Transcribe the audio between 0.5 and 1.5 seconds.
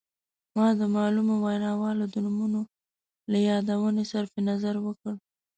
ما د معلومو